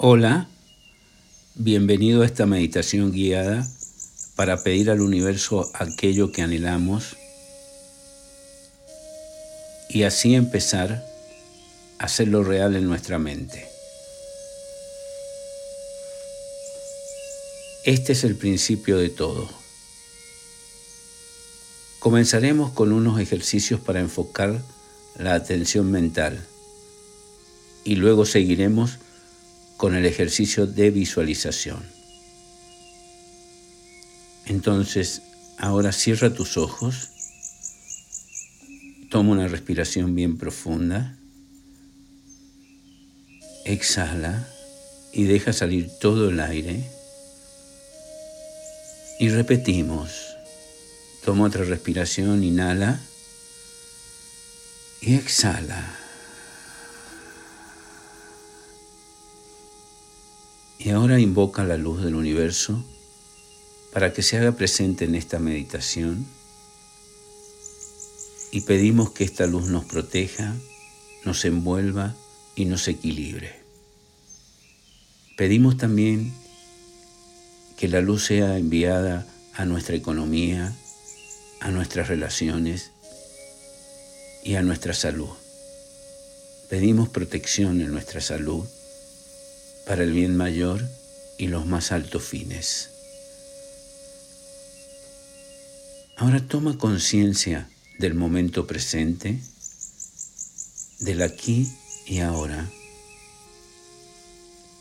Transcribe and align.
Hola, 0.00 0.46
bienvenido 1.56 2.22
a 2.22 2.26
esta 2.26 2.46
meditación 2.46 3.10
guiada 3.10 3.66
para 4.36 4.62
pedir 4.62 4.90
al 4.90 5.00
universo 5.00 5.68
aquello 5.74 6.30
que 6.30 6.40
anhelamos 6.40 7.16
y 9.88 10.04
así 10.04 10.36
empezar 10.36 11.04
a 11.98 12.04
hacerlo 12.04 12.44
real 12.44 12.76
en 12.76 12.86
nuestra 12.86 13.18
mente. 13.18 13.68
Este 17.84 18.12
es 18.12 18.22
el 18.22 18.36
principio 18.36 18.98
de 18.98 19.08
todo. 19.08 19.50
Comenzaremos 21.98 22.70
con 22.70 22.92
unos 22.92 23.18
ejercicios 23.18 23.80
para 23.80 23.98
enfocar 23.98 24.62
la 25.18 25.34
atención 25.34 25.90
mental 25.90 26.46
y 27.82 27.96
luego 27.96 28.26
seguiremos 28.26 29.00
con 29.78 29.94
el 29.94 30.04
ejercicio 30.04 30.66
de 30.66 30.90
visualización. 30.90 31.82
Entonces, 34.44 35.22
ahora 35.56 35.92
cierra 35.92 36.34
tus 36.34 36.56
ojos, 36.56 37.10
toma 39.08 39.30
una 39.30 39.46
respiración 39.46 40.16
bien 40.16 40.36
profunda, 40.36 41.16
exhala 43.64 44.48
y 45.12 45.24
deja 45.24 45.52
salir 45.52 45.88
todo 46.00 46.30
el 46.30 46.40
aire. 46.40 46.90
Y 49.20 49.28
repetimos, 49.28 50.10
toma 51.24 51.44
otra 51.46 51.62
respiración, 51.64 52.42
inhala 52.42 52.98
y 55.00 55.14
exhala. 55.14 56.07
Y 60.88 60.90
ahora 60.90 61.20
invoca 61.20 61.64
la 61.64 61.76
luz 61.76 62.02
del 62.02 62.14
universo 62.14 62.82
para 63.92 64.14
que 64.14 64.22
se 64.22 64.38
haga 64.38 64.52
presente 64.52 65.04
en 65.04 65.16
esta 65.16 65.38
meditación 65.38 66.26
y 68.52 68.62
pedimos 68.62 69.10
que 69.10 69.24
esta 69.24 69.46
luz 69.46 69.68
nos 69.68 69.84
proteja, 69.84 70.56
nos 71.26 71.44
envuelva 71.44 72.14
y 72.56 72.64
nos 72.64 72.88
equilibre. 72.88 73.60
Pedimos 75.36 75.76
también 75.76 76.32
que 77.76 77.88
la 77.88 78.00
luz 78.00 78.24
sea 78.24 78.56
enviada 78.56 79.26
a 79.52 79.66
nuestra 79.66 79.94
economía, 79.94 80.74
a 81.60 81.70
nuestras 81.70 82.08
relaciones 82.08 82.92
y 84.42 84.54
a 84.54 84.62
nuestra 84.62 84.94
salud. 84.94 85.28
Pedimos 86.70 87.10
protección 87.10 87.82
en 87.82 87.92
nuestra 87.92 88.22
salud 88.22 88.66
para 89.88 90.04
el 90.04 90.12
bien 90.12 90.36
mayor 90.36 90.86
y 91.38 91.46
los 91.46 91.64
más 91.64 91.92
altos 91.92 92.22
fines. 92.22 92.90
Ahora 96.18 96.46
toma 96.46 96.76
conciencia 96.76 97.70
del 97.98 98.12
momento 98.12 98.66
presente, 98.66 99.40
del 100.98 101.22
aquí 101.22 101.72
y 102.06 102.18
ahora. 102.18 102.68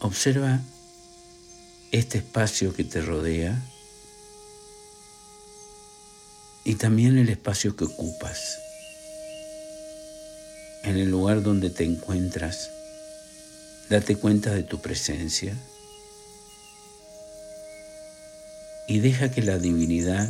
Observa 0.02 0.60
este 1.94 2.18
espacio 2.18 2.76
que 2.76 2.84
te 2.84 3.02
rodea 3.02 3.64
y 6.66 6.76
también 6.76 7.18
el 7.18 7.30
espacio 7.30 7.78
que 7.78 7.86
ocupas, 7.86 8.60
en 10.84 10.98
el 10.98 11.10
lugar 11.10 11.44
donde 11.44 11.70
te 11.70 11.86
encuentras 11.86 12.72
Date 13.90 14.18
cuenta 14.18 14.54
de 14.54 14.64
tu 14.64 14.82
presencia 14.82 15.56
y 18.86 19.00
deja 19.00 19.32
que 19.32 19.42
la 19.42 19.58
divinidad 19.60 20.28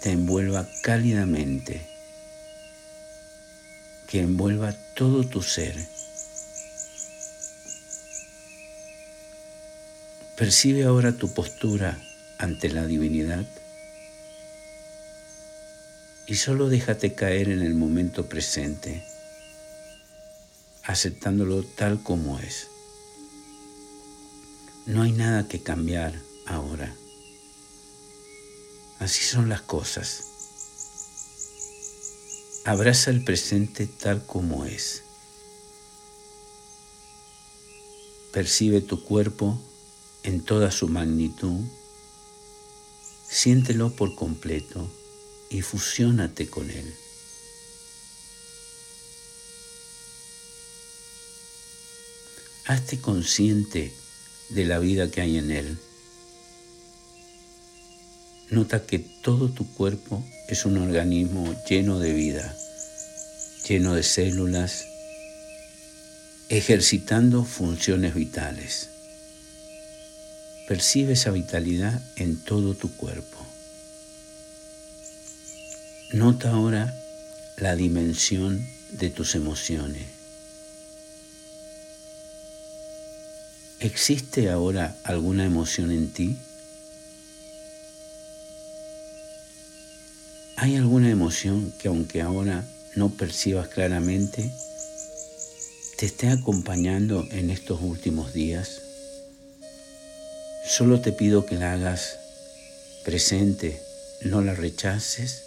te 0.00 0.12
envuelva 0.12 0.68
cálidamente, 0.82 1.80
que 4.06 4.20
envuelva 4.20 4.72
todo 4.94 5.24
tu 5.24 5.42
ser. 5.42 5.74
Percibe 10.36 10.84
ahora 10.84 11.12
tu 11.12 11.34
postura 11.34 11.98
ante 12.38 12.68
la 12.68 12.86
divinidad 12.86 13.44
y 16.28 16.36
solo 16.36 16.68
déjate 16.68 17.14
caer 17.14 17.48
en 17.48 17.62
el 17.62 17.74
momento 17.74 18.26
presente 18.28 19.02
aceptándolo 20.86 21.64
tal 21.64 22.02
como 22.02 22.38
es. 22.38 22.68
No 24.86 25.02
hay 25.02 25.12
nada 25.12 25.48
que 25.48 25.60
cambiar 25.62 26.20
ahora. 26.46 26.94
Así 29.00 29.24
son 29.24 29.48
las 29.48 29.62
cosas. 29.62 30.22
Abraza 32.64 33.10
el 33.10 33.24
presente 33.24 33.86
tal 33.86 34.24
como 34.24 34.64
es. 34.64 35.02
Percibe 38.32 38.80
tu 38.80 39.02
cuerpo 39.02 39.58
en 40.22 40.40
toda 40.44 40.70
su 40.70 40.88
magnitud. 40.88 41.64
Siéntelo 43.28 43.90
por 43.90 44.14
completo 44.14 44.88
y 45.50 45.62
fusiónate 45.62 46.48
con 46.48 46.70
él. 46.70 46.94
Hazte 52.68 53.00
consciente 53.00 53.92
de 54.48 54.64
la 54.64 54.80
vida 54.80 55.08
que 55.08 55.20
hay 55.20 55.38
en 55.38 55.52
él. 55.52 55.78
Nota 58.50 58.84
que 58.84 58.98
todo 58.98 59.50
tu 59.50 59.72
cuerpo 59.74 60.24
es 60.48 60.66
un 60.66 60.78
organismo 60.78 61.54
lleno 61.70 62.00
de 62.00 62.12
vida, 62.12 62.56
lleno 63.68 63.94
de 63.94 64.02
células, 64.02 64.84
ejercitando 66.48 67.44
funciones 67.44 68.16
vitales. 68.16 68.88
Percibe 70.66 71.12
esa 71.12 71.30
vitalidad 71.30 72.02
en 72.16 72.36
todo 72.42 72.74
tu 72.74 72.96
cuerpo. 72.96 73.46
Nota 76.12 76.50
ahora 76.50 76.92
la 77.58 77.76
dimensión 77.76 78.66
de 78.90 79.10
tus 79.10 79.36
emociones. 79.36 80.15
¿Existe 83.78 84.48
ahora 84.48 84.96
alguna 85.04 85.44
emoción 85.44 85.90
en 85.90 86.10
ti? 86.10 86.34
¿Hay 90.56 90.76
alguna 90.76 91.10
emoción 91.10 91.74
que 91.78 91.88
aunque 91.88 92.22
ahora 92.22 92.66
no 92.94 93.10
percibas 93.10 93.68
claramente, 93.68 94.50
te 95.98 96.06
esté 96.06 96.30
acompañando 96.30 97.26
en 97.30 97.50
estos 97.50 97.82
últimos 97.82 98.32
días? 98.32 98.80
Solo 100.66 101.02
te 101.02 101.12
pido 101.12 101.44
que 101.44 101.56
la 101.56 101.74
hagas 101.74 102.18
presente, 103.04 103.78
no 104.22 104.40
la 104.40 104.54
rechaces 104.54 105.42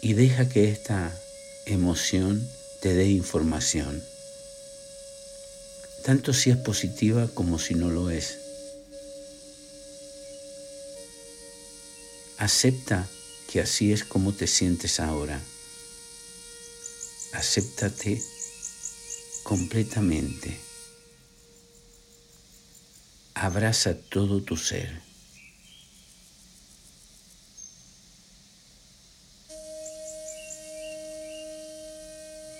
y 0.00 0.14
deja 0.14 0.48
que 0.48 0.70
esta 0.70 1.12
emoción 1.66 2.48
te 2.80 2.94
dé 2.94 3.10
información 3.10 4.02
tanto 6.06 6.32
si 6.32 6.50
es 6.50 6.56
positiva 6.56 7.26
como 7.34 7.58
si 7.58 7.74
no 7.74 7.90
lo 7.90 8.10
es. 8.10 8.38
Acepta 12.38 13.08
que 13.50 13.60
así 13.60 13.92
es 13.92 14.04
como 14.04 14.32
te 14.32 14.46
sientes 14.46 15.00
ahora. 15.00 15.40
Acéptate 17.32 18.22
completamente. 19.42 20.56
Abraza 23.34 23.96
todo 23.98 24.44
tu 24.44 24.56
ser. 24.56 25.02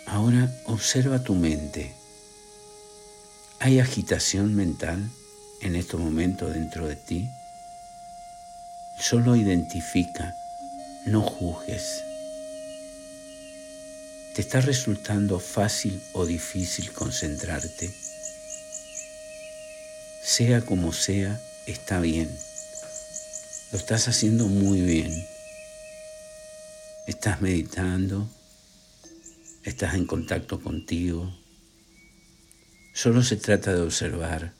Ahora 0.09 0.53
observa 0.67 1.23
tu 1.23 1.37
mente. 1.37 2.06
¿Hay 3.67 3.81
agitación 3.81 4.55
mental 4.55 5.11
en 5.61 5.75
estos 5.75 5.99
momentos 5.99 6.55
dentro 6.55 6.87
de 6.87 6.95
ti? 6.95 7.29
Solo 8.97 9.35
identifica, 9.35 10.37
no 11.05 11.21
juzgues. 11.21 11.83
¿Te 14.37 14.43
está 14.43 14.61
resultando 14.61 15.41
fácil 15.41 16.01
o 16.13 16.25
difícil 16.27 16.93
concentrarte? 16.93 17.93
Sea 20.23 20.61
como 20.61 20.93
sea, 20.93 21.37
está 21.67 21.99
bien. 21.99 22.31
Lo 23.73 23.79
estás 23.79 24.07
haciendo 24.07 24.47
muy 24.47 24.81
bien. 24.81 25.27
Estás 27.09 27.41
meditando, 27.41 28.29
estás 29.65 29.97
en 29.97 30.07
contacto 30.07 30.63
contigo, 30.63 31.37
Solo 32.97 33.23
se 33.23 33.37
trata 33.37 33.75
de 33.75 33.83
observar. 33.83 34.55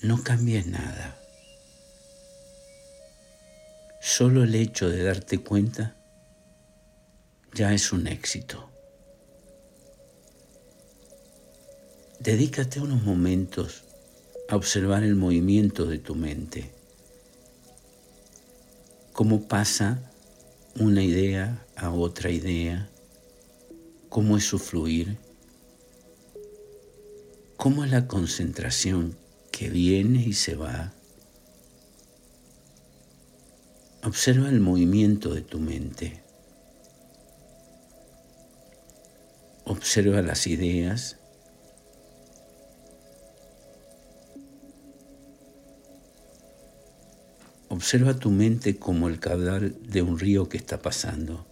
No 0.00 0.22
cambies 0.24 0.66
nada. 0.66 1.20
Solo 4.00 4.42
el 4.44 4.54
hecho 4.54 4.88
de 4.88 5.02
darte 5.02 5.36
cuenta 5.36 5.94
ya 7.52 7.74
es 7.74 7.92
un 7.92 8.06
éxito. 8.06 8.70
Dedícate 12.20 12.80
unos 12.80 13.02
momentos 13.02 13.84
a 14.48 14.56
observar 14.56 15.02
el 15.02 15.14
movimiento 15.14 15.84
de 15.84 15.98
tu 15.98 16.14
mente, 16.14 16.70
cómo 19.12 19.46
pasa 19.46 20.10
una 20.76 21.02
idea 21.02 21.66
a 21.76 21.90
otra 21.90 22.30
idea, 22.30 22.88
cómo 24.08 24.38
es 24.38 24.44
su 24.44 24.58
fluir, 24.58 25.18
cómo 27.56 27.84
es 27.84 27.90
la 27.90 28.06
concentración 28.06 29.16
que 29.50 29.68
viene 29.68 30.22
y 30.22 30.32
se 30.32 30.56
va. 30.56 30.92
Observa 34.04 34.48
el 34.48 34.60
movimiento 34.60 35.32
de 35.32 35.42
tu 35.42 35.60
mente. 35.60 36.22
Observa 39.64 40.22
las 40.22 40.46
ideas. 40.48 41.18
Observa 47.68 48.14
tu 48.14 48.30
mente 48.30 48.76
como 48.76 49.08
el 49.08 49.20
caudal 49.20 49.76
de 49.88 50.02
un 50.02 50.18
río 50.18 50.48
que 50.48 50.56
está 50.56 50.82
pasando. 50.82 51.46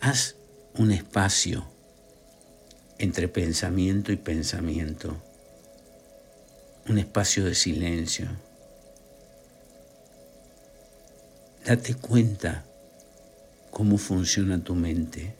Haz 0.00 0.36
un 0.74 0.92
espacio 0.92 1.79
entre 3.00 3.28
pensamiento 3.28 4.12
y 4.12 4.16
pensamiento, 4.16 5.16
un 6.86 6.98
espacio 6.98 7.46
de 7.46 7.54
silencio. 7.54 8.28
Date 11.64 11.94
cuenta 11.94 12.66
cómo 13.70 13.96
funciona 13.96 14.62
tu 14.62 14.74
mente. 14.74 15.34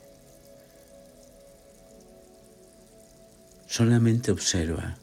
Solamente 3.67 4.31
observa. 4.31 4.97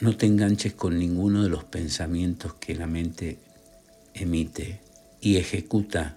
No 0.00 0.16
te 0.16 0.24
enganches 0.24 0.72
con 0.72 0.98
ninguno 0.98 1.42
de 1.42 1.50
los 1.50 1.64
pensamientos 1.64 2.54
que 2.54 2.74
la 2.74 2.86
mente 2.86 3.38
emite 4.14 4.80
y 5.20 5.36
ejecuta 5.36 6.16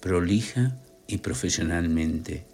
prolija 0.00 0.74
y 1.06 1.18
profesionalmente 1.18 2.47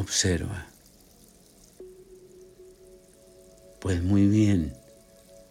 Observa. 0.00 0.66
Pues 3.82 4.02
muy 4.02 4.26
bien, 4.28 4.74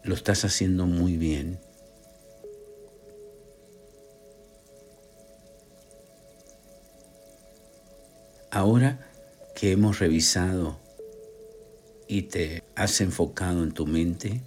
lo 0.04 0.16
estás 0.16 0.44
haciendo 0.44 0.88
muy 0.88 1.18
bien. 1.18 1.60
Ahora 8.50 9.08
que 9.56 9.72
hemos 9.72 10.00
revisado 10.00 10.80
y 12.08 12.24
te 12.24 12.64
has 12.76 13.02
enfocado 13.02 13.62
en 13.64 13.72
tu 13.72 13.86
mente, 13.86 14.42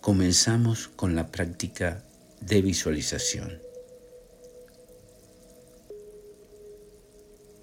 comenzamos 0.00 0.88
con 0.88 1.14
la 1.14 1.28
práctica 1.28 2.02
de 2.40 2.60
visualización. 2.60 3.71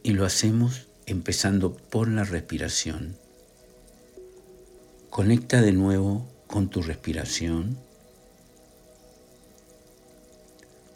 Y 0.10 0.14
lo 0.14 0.26
hacemos 0.26 0.88
empezando 1.06 1.76
por 1.76 2.08
la 2.08 2.24
respiración. 2.24 3.16
Conecta 5.12 5.62
de 5.62 5.72
nuevo 5.72 6.26
con 6.48 6.72
tu 6.72 6.82
respiración. 6.82 7.78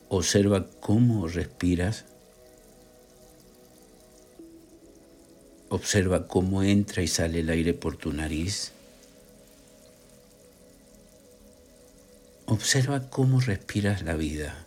Observa 0.10 0.66
cómo 0.80 1.28
respiras. 1.28 2.06
Observa 5.70 6.28
cómo 6.28 6.64
entra 6.64 7.04
y 7.04 7.08
sale 7.08 7.42
el 7.42 7.52
aire 7.52 7.76
por 7.76 7.98
tu 7.98 8.14
nariz. 8.14 8.72
Observa 12.48 13.12
cómo 13.12 13.42
respiras 13.42 14.02
la 14.02 14.16
vida. 14.16 14.66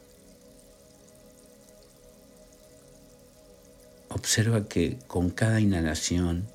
Observa 4.08 4.68
que 4.68 4.98
con 5.06 5.30
cada 5.30 5.60
inhalación 5.60 6.48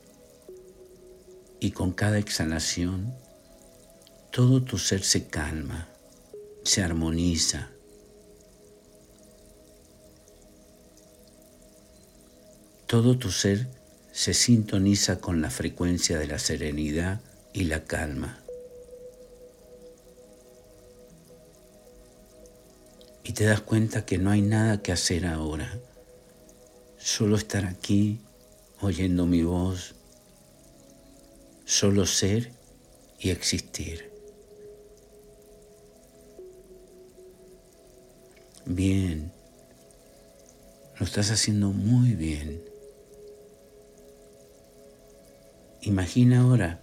y 1.59 1.71
con 1.71 1.91
cada 1.91 2.17
exhalación, 2.17 3.13
todo 4.31 4.63
tu 4.63 4.77
ser 4.77 5.03
se 5.03 5.27
calma, 5.27 5.89
se 6.63 6.81
armoniza. 6.81 7.69
Todo 12.87 13.17
tu 13.17 13.31
ser 13.31 13.67
se 14.11 14.33
sintoniza 14.33 15.19
con 15.19 15.41
la 15.41 15.49
frecuencia 15.49 16.17
de 16.17 16.27
la 16.27 16.39
serenidad 16.39 17.21
y 17.53 17.65
la 17.65 17.83
calma. 17.83 18.39
Y 23.23 23.33
te 23.33 23.45
das 23.45 23.61
cuenta 23.61 24.05
que 24.05 24.17
no 24.17 24.31
hay 24.31 24.41
nada 24.41 24.81
que 24.81 24.91
hacer 24.91 25.25
ahora 25.25 25.79
solo 27.01 27.35
estar 27.35 27.65
aquí 27.65 28.19
oyendo 28.79 29.25
mi 29.25 29.43
voz, 29.43 29.95
solo 31.65 32.05
ser 32.05 32.51
y 33.19 33.31
existir. 33.31 34.11
Bien, 38.65 39.31
lo 40.99 41.05
estás 41.05 41.31
haciendo 41.31 41.71
muy 41.71 42.13
bien. 42.13 42.63
Imagina 45.81 46.41
ahora 46.41 46.81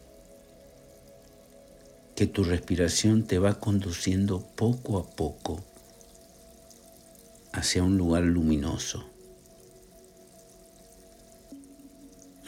que 2.17 2.27
tu 2.27 2.43
respiración 2.43 3.25
te 3.25 3.39
va 3.39 3.61
conduciendo 3.61 4.45
poco 4.57 4.99
a 4.99 5.09
poco 5.09 5.63
hacia 7.53 7.85
un 7.85 7.97
lugar 7.97 8.25
luminoso. 8.25 9.08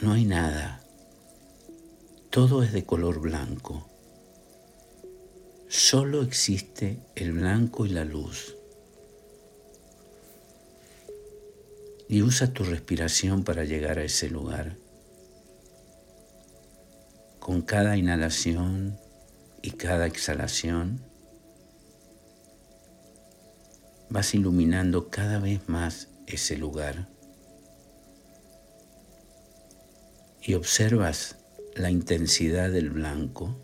No 0.02 0.12
hay 0.12 0.24
nada. 0.24 0.80
Todo 2.30 2.62
es 2.62 2.72
de 2.72 2.84
color 2.84 3.20
blanco. 3.20 3.86
Solo 5.68 6.22
existe 6.22 6.98
el 7.14 7.32
blanco 7.32 7.84
y 7.84 7.90
la 7.90 8.04
luz. 8.04 8.56
Y 12.08 12.22
usa 12.22 12.52
tu 12.52 12.64
respiración 12.64 13.44
para 13.44 13.64
llegar 13.64 13.98
a 13.98 14.04
ese 14.04 14.30
lugar. 14.30 14.76
Con 17.38 17.62
cada 17.62 17.96
inhalación 17.96 18.98
y 19.62 19.72
cada 19.72 20.06
exhalación, 20.06 21.04
vas 24.08 24.34
iluminando 24.34 25.10
cada 25.10 25.38
vez 25.38 25.68
más 25.68 26.08
ese 26.26 26.56
lugar. 26.56 27.19
Y 30.42 30.54
observas 30.54 31.36
la 31.74 31.90
intensidad 31.90 32.70
del 32.70 32.90
blanco, 32.90 33.56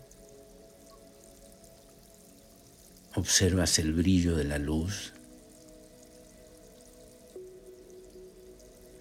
observas 3.15 3.79
el 3.79 3.93
brillo 3.93 4.35
de 4.35 4.43
la 4.43 4.57
luz, 4.57 5.13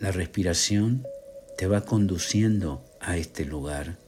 la 0.00 0.10
respiración 0.10 1.06
te 1.56 1.66
va 1.66 1.84
conduciendo 1.84 2.84
a 3.00 3.16
este 3.16 3.44
lugar. 3.44 3.98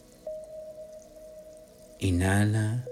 Inhala 1.98 2.84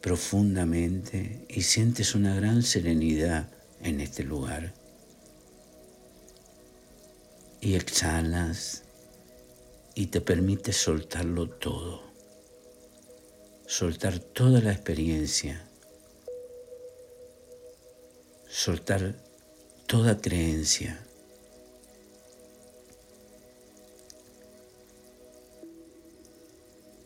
profundamente 0.00 1.46
y 1.48 1.62
sientes 1.62 2.14
una 2.14 2.34
gran 2.34 2.62
serenidad 2.62 3.48
en 3.80 4.00
este 4.00 4.22
lugar. 4.22 4.74
Y 7.60 7.74
exhalas 7.76 8.83
y 9.94 10.06
te 10.06 10.20
permite 10.20 10.72
soltarlo 10.72 11.48
todo, 11.48 12.02
soltar 13.66 14.18
toda 14.18 14.60
la 14.60 14.72
experiencia, 14.72 15.68
soltar 18.48 19.14
toda 19.86 20.20
creencia. 20.20 21.00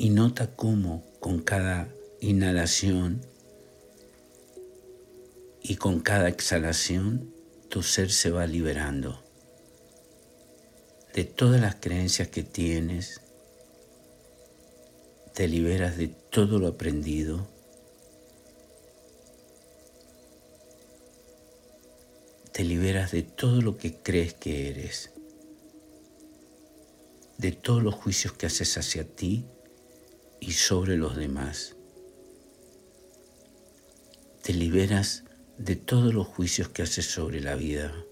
Y 0.00 0.10
nota 0.10 0.54
cómo 0.54 1.04
con 1.18 1.40
cada 1.42 1.88
inhalación 2.20 3.20
Y 5.60 5.76
con 5.76 6.00
cada 6.00 6.28
exhalación 6.28 7.30
tu 7.68 7.82
ser 7.82 8.10
se 8.10 8.30
va 8.30 8.46
liberando 8.46 9.27
de 11.14 11.24
todas 11.24 11.60
las 11.60 11.76
creencias 11.76 12.28
que 12.28 12.42
tienes, 12.42 13.20
te 15.34 15.48
liberas 15.48 15.96
de 15.96 16.08
todo 16.08 16.58
lo 16.58 16.68
aprendido, 16.68 17.48
te 22.52 22.64
liberas 22.64 23.12
de 23.12 23.22
todo 23.22 23.60
lo 23.62 23.76
que 23.76 23.96
crees 23.96 24.34
que 24.34 24.68
eres, 24.68 25.12
de 27.38 27.52
todos 27.52 27.82
los 27.82 27.94
juicios 27.94 28.32
que 28.32 28.46
haces 28.46 28.76
hacia 28.76 29.04
ti 29.04 29.46
y 30.40 30.52
sobre 30.52 30.96
los 30.96 31.16
demás. 31.16 31.76
Te 34.42 34.52
liberas 34.52 35.24
de 35.56 35.76
todos 35.76 36.12
los 36.14 36.26
juicios 36.26 36.68
que 36.68 36.82
haces 36.82 37.06
sobre 37.06 37.40
la 37.40 37.54
vida 37.54 38.07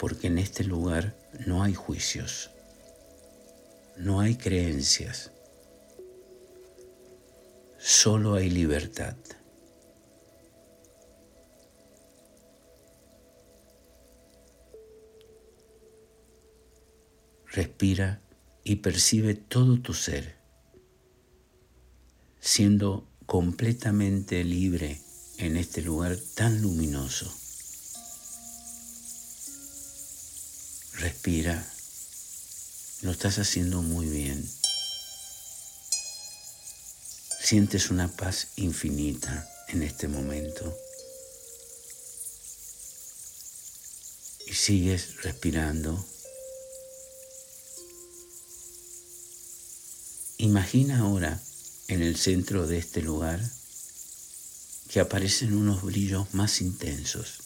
porque 0.00 0.28
en 0.28 0.38
este 0.38 0.64
lugar 0.64 1.14
no 1.46 1.62
hay 1.62 1.74
juicios, 1.74 2.50
no 3.98 4.20
hay 4.20 4.34
creencias, 4.34 5.30
solo 7.78 8.32
hay 8.32 8.48
libertad. 8.48 9.14
Respira 17.44 18.22
y 18.64 18.76
percibe 18.76 19.34
todo 19.34 19.82
tu 19.82 19.92
ser, 19.92 20.36
siendo 22.38 23.06
completamente 23.26 24.44
libre 24.44 24.98
en 25.36 25.58
este 25.58 25.82
lugar 25.82 26.16
tan 26.34 26.62
luminoso. 26.62 27.39
Respira. 31.00 31.66
Lo 33.00 33.12
estás 33.12 33.38
haciendo 33.38 33.80
muy 33.80 34.04
bien. 34.04 34.46
Sientes 37.42 37.90
una 37.90 38.08
paz 38.08 38.48
infinita 38.56 39.48
en 39.68 39.82
este 39.82 40.08
momento. 40.08 40.78
Y 44.46 44.52
sigues 44.52 45.22
respirando. 45.22 46.04
Imagina 50.36 50.98
ahora 50.98 51.40
en 51.88 52.02
el 52.02 52.18
centro 52.18 52.66
de 52.66 52.76
este 52.76 53.00
lugar 53.00 53.40
que 54.90 55.00
aparecen 55.00 55.54
unos 55.54 55.82
brillos 55.82 56.34
más 56.34 56.60
intensos 56.60 57.39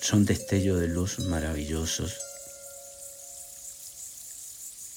son 0.00 0.24
destellos 0.24 0.80
de 0.80 0.88
luz 0.88 1.18
maravillosos 1.18 2.14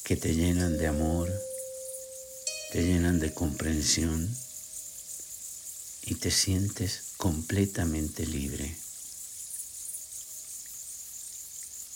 que 0.04 0.16
te 0.16 0.34
llenan 0.34 0.78
de 0.78 0.88
amor, 0.88 1.32
te 2.72 2.84
llenan 2.84 3.20
de 3.20 3.34
comprensión 3.34 4.30
y 6.06 6.16
te 6.16 6.32
sientes 6.32 7.14
completamente 7.18 8.26
libre. 8.26 8.76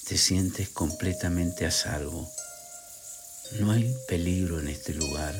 Te 0.07 0.17
sientes 0.17 0.69
completamente 0.69 1.65
a 1.65 1.71
salvo. 1.71 2.31
No 3.59 3.71
hay 3.71 3.93
peligro 4.07 4.59
en 4.59 4.69
este 4.69 4.93
lugar. 4.93 5.35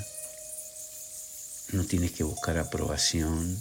No 1.72 1.86
tienes 1.86 2.12
que 2.12 2.24
buscar 2.24 2.58
aprobación. 2.58 3.58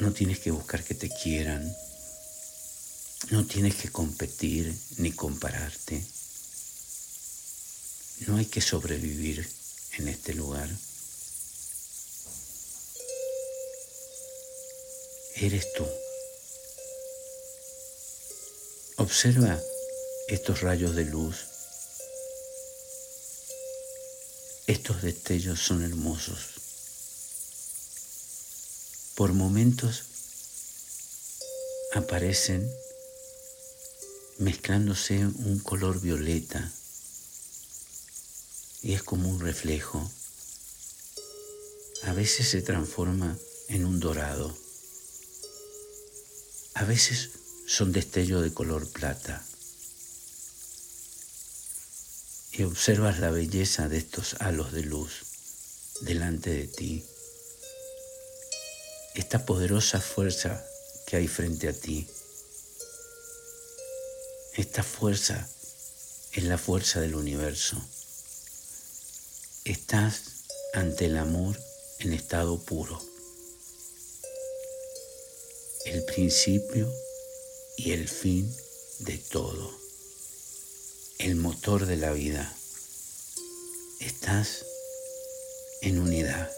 No 0.00 0.12
tienes 0.12 0.38
que 0.38 0.50
buscar 0.50 0.82
que 0.82 0.94
te 0.94 1.10
quieran. 1.10 1.74
No 3.30 3.46
tienes 3.46 3.76
que 3.76 3.90
competir 3.90 4.74
ni 4.98 5.12
compararte. 5.12 6.04
No 8.26 8.36
hay 8.36 8.46
que 8.46 8.60
sobrevivir 8.60 9.48
en 9.98 10.08
este 10.08 10.34
lugar. 10.34 10.68
Eres 15.36 15.72
tú. 15.72 15.86
Observa 18.98 19.60
estos 20.28 20.60
rayos 20.60 20.94
de 20.94 21.04
luz. 21.04 21.46
Estos 24.66 25.02
destellos 25.02 25.60
son 25.60 25.82
hermosos. 25.82 26.54
Por 29.16 29.32
momentos 29.32 30.02
aparecen 31.94 32.70
mezclándose 34.38 35.26
un 35.26 35.60
color 35.60 36.00
violeta 36.00 36.72
y 38.84 38.92
es 38.92 39.02
como 39.02 39.30
un 39.30 39.40
reflejo. 39.40 40.10
A 42.02 42.12
veces 42.12 42.48
se 42.48 42.60
transforma 42.60 43.36
en 43.68 43.86
un 43.86 43.98
dorado. 43.98 44.54
A 46.74 46.84
veces 46.84 47.30
son 47.66 47.92
destellos 47.92 48.42
de 48.42 48.52
color 48.52 48.86
plata. 48.92 49.42
Y 52.52 52.64
observas 52.64 53.20
la 53.20 53.30
belleza 53.30 53.88
de 53.88 53.96
estos 53.96 54.36
halos 54.40 54.72
de 54.72 54.82
luz 54.82 55.22
delante 56.02 56.50
de 56.50 56.66
ti. 56.66 57.04
Esta 59.14 59.46
poderosa 59.46 59.98
fuerza 60.00 60.62
que 61.06 61.16
hay 61.16 61.26
frente 61.26 61.68
a 61.68 61.72
ti. 61.72 62.06
Esta 64.56 64.84
fuerza 64.84 65.48
es 66.32 66.44
la 66.44 66.58
fuerza 66.58 67.00
del 67.00 67.16
universo. 67.16 67.76
Estás 69.64 70.44
ante 70.74 71.06
el 71.06 71.16
amor 71.16 71.60
en 71.98 72.12
estado 72.12 72.60
puro. 72.60 73.02
El 75.86 76.04
principio 76.04 76.88
y 77.78 77.90
el 77.94 78.08
fin 78.08 78.48
de 79.00 79.18
todo. 79.18 79.76
El 81.18 81.34
motor 81.34 81.86
de 81.86 81.96
la 81.96 82.12
vida. 82.12 82.56
Estás 83.98 84.64
en 85.80 85.98
unidad. 85.98 86.48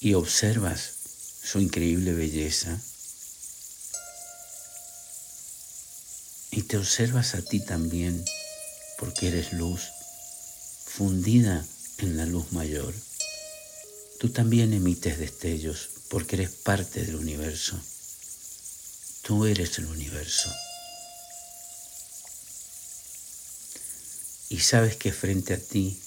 Y 0.00 0.14
observas 0.14 0.90
su 1.44 1.60
increíble 1.60 2.12
belleza 2.12 2.82
y 6.56 6.62
te 6.62 6.78
observas 6.78 7.34
a 7.34 7.42
ti 7.42 7.60
también 7.60 8.24
porque 8.98 9.28
eres 9.28 9.52
luz 9.52 9.82
fundida 10.86 11.62
en 11.98 12.16
la 12.16 12.24
luz 12.24 12.50
mayor. 12.52 12.94
Tú 14.18 14.30
también 14.30 14.72
emites 14.72 15.18
destellos 15.18 15.90
porque 16.08 16.36
eres 16.36 16.50
parte 16.50 17.04
del 17.04 17.16
universo. 17.16 17.78
Tú 19.20 19.44
eres 19.44 19.76
el 19.78 19.84
universo. 19.84 20.50
Y 24.48 24.60
sabes 24.60 24.96
que 24.96 25.12
frente 25.12 25.52
a 25.52 25.58
ti 25.58 26.00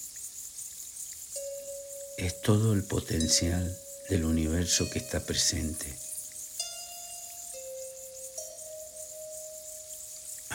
es 2.18 2.42
todo 2.42 2.74
el 2.74 2.84
potencial 2.86 3.78
del 4.10 4.26
universo 4.26 4.90
que 4.90 4.98
está 4.98 5.24
presente. 5.24 6.09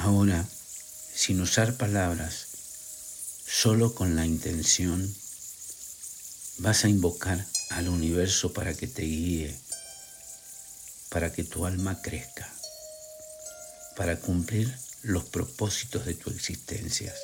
Ahora, 0.05 0.47
sin 1.15 1.41
usar 1.41 1.79
palabras, 1.79 2.47
solo 3.47 3.95
con 3.95 4.15
la 4.15 4.27
intención, 4.27 5.01
vas 6.59 6.85
a 6.85 6.91
invocar 6.91 7.43
al 7.71 7.89
universo 7.89 8.53
para 8.53 8.75
que 8.75 8.87
te 8.87 9.01
guíe, 9.01 9.59
para 11.09 11.33
que 11.33 11.43
tu 11.43 11.65
alma 11.65 12.03
crezca, 12.03 12.47
para 13.97 14.21
cumplir 14.21 14.79
los 15.05 15.25
propósitos 15.25 16.05
de 16.05 16.13
tu 16.13 16.29
existencia. 16.29 17.15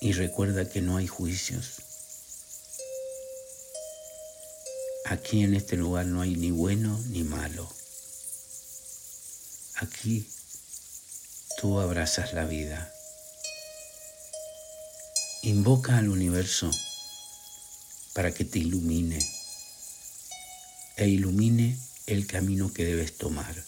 Y 0.00 0.12
recuerda 0.12 0.68
que 0.68 0.80
no 0.80 0.96
hay 0.96 1.06
juicios. 1.06 1.74
Aquí 5.04 5.44
en 5.44 5.54
este 5.54 5.76
lugar 5.76 6.06
no 6.06 6.20
hay 6.20 6.34
ni 6.34 6.50
bueno 6.50 7.00
ni 7.10 7.22
malo. 7.22 7.72
Aquí 9.76 10.28
tú 11.64 11.80
abrazas 11.80 12.34
la 12.34 12.44
vida. 12.44 12.92
Invoca 15.44 15.96
al 15.96 16.10
universo 16.10 16.70
para 18.12 18.34
que 18.34 18.44
te 18.44 18.58
ilumine 18.58 19.18
e 20.98 21.08
ilumine 21.08 21.78
el 22.04 22.26
camino 22.26 22.70
que 22.70 22.84
debes 22.84 23.16
tomar. 23.16 23.64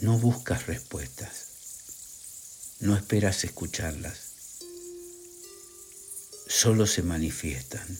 No 0.00 0.18
buscas 0.18 0.66
respuestas, 0.66 1.46
no 2.80 2.94
esperas 2.94 3.42
escucharlas, 3.42 4.18
solo 6.46 6.86
se 6.86 7.00
manifiestan. 7.00 7.98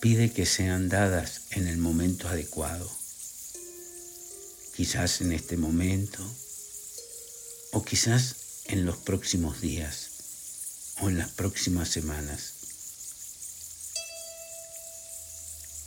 Pide 0.00 0.32
que 0.32 0.46
sean 0.46 0.88
dadas 0.88 1.40
en 1.50 1.66
el 1.66 1.78
momento 1.78 2.28
adecuado, 2.28 2.97
quizás 4.78 5.22
en 5.22 5.32
este 5.32 5.56
momento 5.56 6.24
o 7.72 7.84
quizás 7.84 8.36
en 8.66 8.86
los 8.86 8.96
próximos 8.96 9.60
días 9.60 10.94
o 11.00 11.08
en 11.08 11.18
las 11.18 11.30
próximas 11.30 11.88
semanas. 11.88 12.52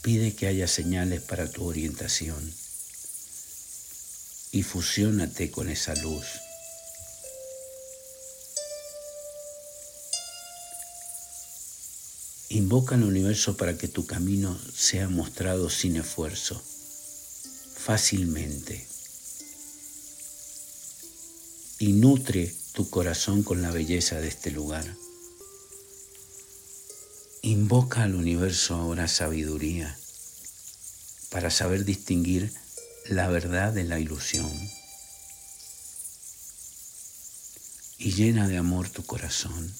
Pide 0.01 0.35
que 0.35 0.47
haya 0.47 0.67
señales 0.67 1.21
para 1.21 1.49
tu 1.49 1.65
orientación 1.65 2.53
y 4.51 4.61
fusiónate 4.63 5.51
con 5.51 5.69
esa 5.69 5.95
luz. 5.95 6.25
Invoca 12.49 12.95
al 12.95 13.03
universo 13.03 13.55
para 13.55 13.77
que 13.77 13.87
tu 13.87 14.05
camino 14.05 14.59
sea 14.75 15.07
mostrado 15.07 15.69
sin 15.69 15.95
esfuerzo, 15.95 16.61
fácilmente. 17.81 18.85
Y 21.79 21.93
nutre 21.93 22.53
tu 22.73 22.89
corazón 22.91 23.41
con 23.41 23.63
la 23.63 23.71
belleza 23.71 24.19
de 24.21 24.27
este 24.27 24.51
lugar. 24.51 24.85
Invoca 27.41 28.03
al 28.03 28.13
universo 28.13 28.75
ahora 28.75 29.07
sabiduría 29.07 29.97
para 31.31 31.49
saber 31.49 31.83
distinguir 31.83 32.53
la 33.07 33.27
verdad 33.29 33.73
de 33.73 33.83
la 33.83 33.99
ilusión. 33.99 34.51
Y 37.97 38.11
llena 38.11 38.47
de 38.47 38.57
amor 38.57 38.89
tu 38.89 39.03
corazón. 39.03 39.73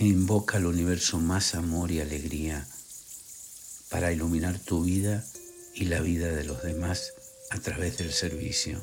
E 0.00 0.06
invoca 0.06 0.56
al 0.56 0.64
universo 0.64 1.18
más 1.18 1.54
amor 1.54 1.90
y 1.90 2.00
alegría 2.00 2.66
para 3.90 4.10
iluminar 4.10 4.58
tu 4.58 4.84
vida 4.84 5.22
y 5.74 5.84
la 5.84 6.00
vida 6.00 6.28
de 6.28 6.44
los 6.44 6.62
demás 6.62 7.12
a 7.50 7.58
través 7.58 7.98
del 7.98 8.10
servicio. 8.10 8.80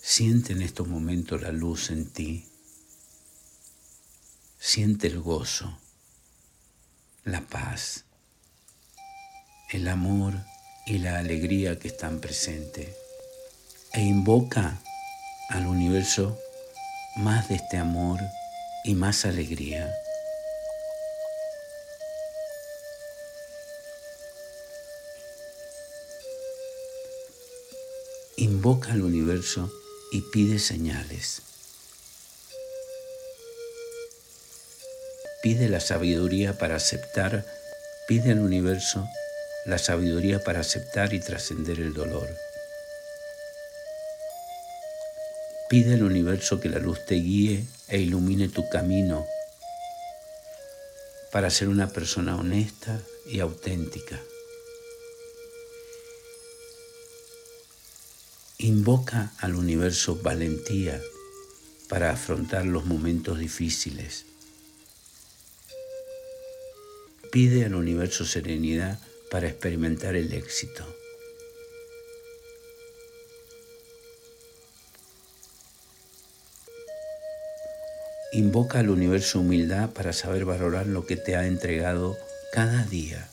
Siente 0.00 0.52
en 0.52 0.62
estos 0.62 0.86
momentos 0.86 1.42
la 1.42 1.50
luz 1.50 1.90
en 1.90 2.08
ti. 2.08 2.46
Siente 4.60 5.08
el 5.08 5.18
gozo, 5.18 5.76
la 7.24 7.40
paz, 7.40 8.04
el 9.72 9.88
amor 9.88 10.34
y 10.86 10.98
la 10.98 11.18
alegría 11.18 11.80
que 11.80 11.88
están 11.88 12.20
presentes. 12.20 12.94
E 13.92 14.02
invoca 14.02 14.80
al 15.48 15.66
universo 15.66 16.38
más 17.16 17.48
de 17.48 17.56
este 17.56 17.76
amor 17.76 18.20
y 18.84 18.94
más 18.94 19.24
alegría. 19.24 19.92
Invoca 28.36 28.92
al 28.92 29.02
universo 29.02 29.70
y 30.12 30.22
pide 30.32 30.58
señales. 30.58 31.42
Pide 35.42 35.68
la 35.68 35.80
sabiduría 35.80 36.58
para 36.58 36.76
aceptar, 36.76 37.44
pide 38.08 38.32
al 38.32 38.40
universo 38.40 39.06
la 39.66 39.78
sabiduría 39.78 40.42
para 40.42 40.60
aceptar 40.60 41.12
y 41.14 41.20
trascender 41.20 41.80
el 41.80 41.94
dolor. 41.94 42.28
Pide 45.68 45.94
al 45.94 46.02
universo 46.02 46.60
que 46.60 46.68
la 46.68 46.78
luz 46.78 47.04
te 47.06 47.14
guíe 47.14 47.64
e 47.88 47.98
ilumine 47.98 48.48
tu 48.48 48.68
camino 48.68 49.26
para 51.32 51.50
ser 51.50 51.68
una 51.68 51.88
persona 51.88 52.36
honesta 52.36 53.00
y 53.26 53.40
auténtica. 53.40 54.20
Invoca 58.58 59.32
al 59.38 59.56
universo 59.56 60.16
valentía 60.22 61.00
para 61.88 62.10
afrontar 62.10 62.66
los 62.66 62.84
momentos 62.84 63.38
difíciles. 63.38 64.26
Pide 67.32 67.64
al 67.64 67.74
universo 67.74 68.24
serenidad 68.24 68.98
para 69.30 69.48
experimentar 69.48 70.14
el 70.14 70.32
éxito. 70.32 70.86
Invoca 78.34 78.80
al 78.80 78.90
universo 78.90 79.38
humildad 79.38 79.90
para 79.90 80.12
saber 80.12 80.44
valorar 80.44 80.88
lo 80.88 81.06
que 81.06 81.16
te 81.16 81.36
ha 81.36 81.46
entregado 81.46 82.18
cada 82.52 82.82
día. 82.82 83.30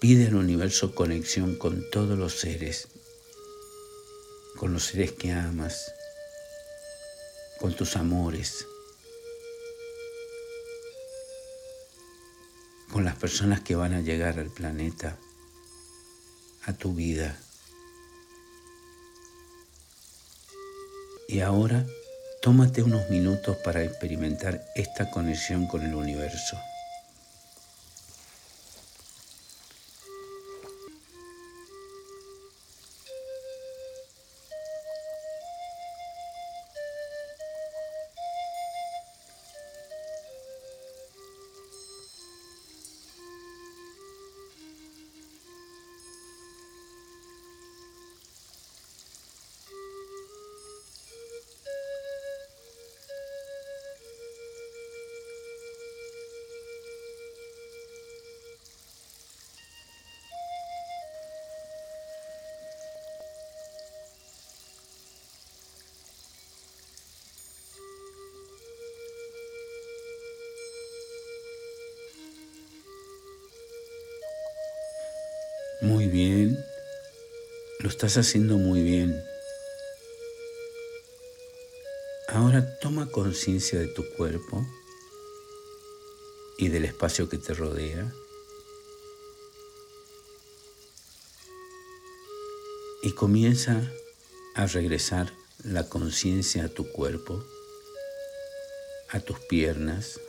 Pide 0.00 0.26
al 0.26 0.34
universo 0.34 0.92
conexión 0.92 1.56
con 1.56 1.88
todos 1.92 2.18
los 2.18 2.40
seres, 2.40 2.88
con 4.56 4.72
los 4.72 4.86
seres 4.86 5.12
que 5.12 5.30
amas, 5.30 5.92
con 7.60 7.72
tus 7.76 7.94
amores, 7.94 8.66
con 12.90 13.04
las 13.04 13.14
personas 13.14 13.60
que 13.60 13.76
van 13.76 13.94
a 13.94 14.00
llegar 14.00 14.40
al 14.40 14.50
planeta, 14.50 15.16
a 16.64 16.72
tu 16.72 16.92
vida. 16.92 17.38
Y 21.32 21.42
ahora 21.42 21.86
tómate 22.42 22.82
unos 22.82 23.08
minutos 23.08 23.56
para 23.58 23.84
experimentar 23.84 24.64
esta 24.74 25.10
conexión 25.10 25.68
con 25.68 25.84
el 25.84 25.94
universo. 25.94 26.58
Muy 75.90 76.06
bien, 76.06 76.64
lo 77.80 77.88
estás 77.88 78.16
haciendo 78.16 78.58
muy 78.58 78.80
bien. 78.80 79.20
Ahora 82.28 82.78
toma 82.78 83.10
conciencia 83.10 83.76
de 83.76 83.88
tu 83.88 84.08
cuerpo 84.10 84.64
y 86.58 86.68
del 86.68 86.84
espacio 86.84 87.28
que 87.28 87.38
te 87.38 87.54
rodea. 87.54 88.14
Y 93.02 93.10
comienza 93.10 93.92
a 94.54 94.66
regresar 94.66 95.32
la 95.64 95.88
conciencia 95.88 96.66
a 96.66 96.68
tu 96.68 96.88
cuerpo, 96.92 97.44
a 99.08 99.18
tus 99.18 99.40
piernas, 99.40 100.20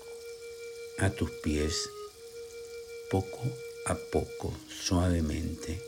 a 0.97 1.11
tus 1.11 1.29
pies, 1.29 1.87
poco 3.11 3.39
a 3.85 3.95
poco, 3.95 4.53
suavemente. 4.69 5.81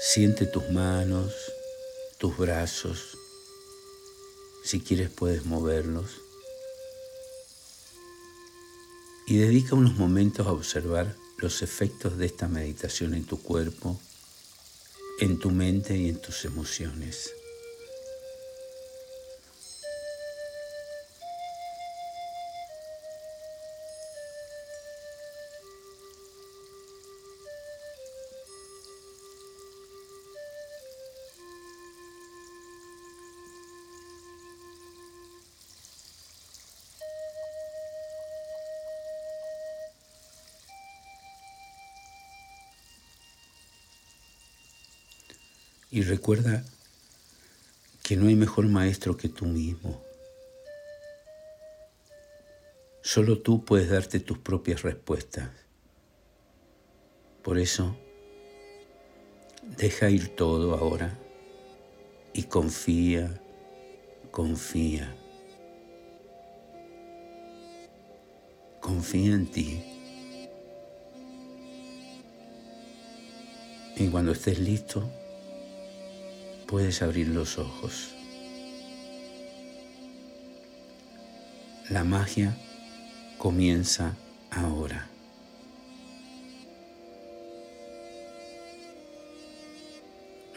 Siente 0.00 0.46
tus 0.46 0.68
manos, 0.70 1.32
tus 2.18 2.36
brazos. 2.36 3.16
Si 4.64 4.80
quieres 4.80 5.10
puedes 5.10 5.44
moverlos. 5.44 6.20
Y 9.26 9.36
dedica 9.36 9.74
unos 9.74 9.96
momentos 9.96 10.46
a 10.46 10.52
observar 10.52 11.14
los 11.36 11.62
efectos 11.62 12.16
de 12.16 12.26
esta 12.26 12.48
meditación 12.48 13.14
en 13.14 13.24
tu 13.24 13.40
cuerpo, 13.40 14.00
en 15.20 15.38
tu 15.38 15.50
mente 15.50 15.96
y 15.96 16.08
en 16.08 16.20
tus 16.20 16.44
emociones. 16.44 17.32
Y 45.98 46.02
recuerda 46.02 46.64
que 48.04 48.16
no 48.16 48.28
hay 48.28 48.36
mejor 48.36 48.68
maestro 48.68 49.16
que 49.16 49.28
tú 49.28 49.46
mismo. 49.46 50.00
Solo 53.02 53.40
tú 53.40 53.64
puedes 53.64 53.90
darte 53.90 54.20
tus 54.20 54.38
propias 54.38 54.82
respuestas. 54.82 55.50
Por 57.42 57.58
eso, 57.58 57.96
deja 59.76 60.08
ir 60.08 60.36
todo 60.36 60.76
ahora 60.76 61.18
y 62.32 62.44
confía, 62.44 63.42
confía. 64.30 65.16
Confía 68.80 69.34
en 69.34 69.50
ti. 69.50 69.82
Y 73.96 74.08
cuando 74.10 74.30
estés 74.30 74.60
listo, 74.60 75.10
puedes 76.68 77.00
abrir 77.00 77.28
los 77.28 77.58
ojos. 77.58 78.10
La 81.88 82.04
magia 82.04 82.54
comienza 83.38 84.14
ahora. 84.50 85.08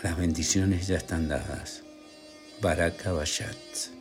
Las 0.04 0.18
bendiciones 0.18 0.88
ya 0.88 0.98
están 0.98 1.30
dadas. 1.30 1.84
Baraka 2.60 3.14
Bashat. 3.14 4.01